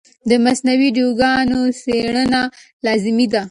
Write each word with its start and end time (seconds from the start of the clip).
د 0.29 0.31
مصنوعي 0.43 0.79
ویډیوګانو 0.81 1.59
څېړنه 1.81 2.41
لازمي 2.85 3.27
ده. 3.33 3.43